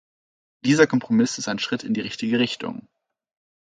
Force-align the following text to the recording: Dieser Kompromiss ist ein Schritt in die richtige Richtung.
Dieser 0.65 0.87
Kompromiss 0.87 1.37
ist 1.37 1.47
ein 1.47 1.59
Schritt 1.59 1.83
in 1.83 1.93
die 1.93 2.01
richtige 2.01 2.39
Richtung. 2.39 2.87